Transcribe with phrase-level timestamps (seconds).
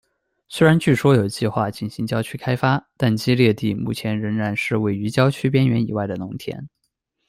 [0.47, 6.67] 虽然据说有计划进行郊区开发，但基列地目前仍然是位于郊区边缘以外的农田。